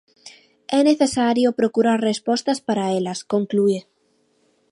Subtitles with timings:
[0.77, 3.79] "É necesario procurar respostas para elas", conclúe.